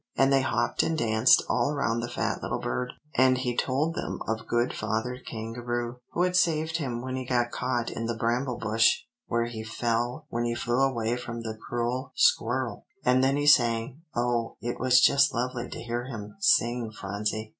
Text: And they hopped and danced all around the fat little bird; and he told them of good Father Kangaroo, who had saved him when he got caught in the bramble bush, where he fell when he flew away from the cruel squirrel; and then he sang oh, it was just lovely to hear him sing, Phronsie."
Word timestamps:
And 0.17 0.33
they 0.33 0.41
hopped 0.41 0.81
and 0.81 0.97
danced 0.97 1.43
all 1.47 1.71
around 1.71 1.99
the 1.99 2.09
fat 2.09 2.41
little 2.41 2.57
bird; 2.57 2.93
and 3.13 3.37
he 3.37 3.55
told 3.55 3.93
them 3.93 4.19
of 4.27 4.47
good 4.47 4.73
Father 4.73 5.19
Kangaroo, 5.23 5.99
who 6.13 6.23
had 6.23 6.35
saved 6.35 6.77
him 6.77 7.03
when 7.03 7.15
he 7.15 7.23
got 7.23 7.51
caught 7.51 7.91
in 7.91 8.07
the 8.07 8.17
bramble 8.17 8.57
bush, 8.57 9.01
where 9.27 9.45
he 9.45 9.63
fell 9.63 10.25
when 10.29 10.43
he 10.45 10.55
flew 10.55 10.81
away 10.81 11.17
from 11.17 11.43
the 11.43 11.55
cruel 11.69 12.13
squirrel; 12.15 12.87
and 13.05 13.23
then 13.23 13.37
he 13.37 13.45
sang 13.45 14.01
oh, 14.15 14.57
it 14.59 14.79
was 14.79 15.01
just 15.01 15.35
lovely 15.35 15.69
to 15.69 15.79
hear 15.83 16.05
him 16.05 16.35
sing, 16.39 16.91
Phronsie." 16.91 17.49